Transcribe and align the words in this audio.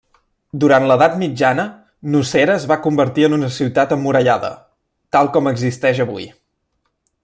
Durant 0.61 0.85
l'Edat 0.91 1.17
Mitjana, 1.23 1.65
Nocera 2.15 2.57
es 2.61 2.65
va 2.73 2.79
convertir 2.87 3.29
en 3.29 3.37
una 3.39 3.53
ciutat 3.61 3.95
emmurallada, 3.99 4.53
tal 5.17 5.35
com 5.37 5.55
existeix 5.57 6.05
avui. 6.07 6.31